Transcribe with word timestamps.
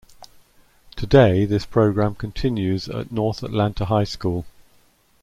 Today 0.95 1.45
this 1.45 1.63
program 1.67 2.15
continues 2.15 2.89
at 2.89 3.11
North 3.11 3.43
Atlanta 3.43 3.85
High 3.85 4.05
School. 4.05 4.47